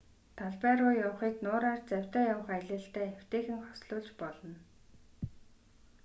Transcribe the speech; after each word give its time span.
талбай 0.37 0.73
руу 0.79 0.91
явахыг 1.07 1.35
нуураар 1.45 1.79
завьтай 1.91 2.23
явах 2.33 2.49
аялалтай 2.57 3.07
эвтэйхэн 3.19 3.59
хослуулж 3.67 4.09
болно 4.21 4.55